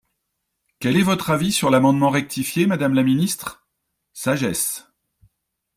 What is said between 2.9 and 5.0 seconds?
la ministre? Sagesse.